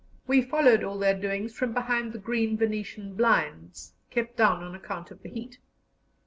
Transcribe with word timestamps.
We 0.25 0.41
followed 0.41 0.83
all 0.83 0.97
their 0.97 1.13
doings 1.13 1.53
from 1.53 1.73
behind 1.75 2.11
the 2.11 2.17
green 2.17 2.57
Venetian 2.57 3.13
blinds, 3.13 3.93
kept 4.09 4.35
down 4.35 4.63
on 4.63 4.73
account 4.73 5.11
of 5.11 5.21
the 5.21 5.29
heat. 5.29 5.59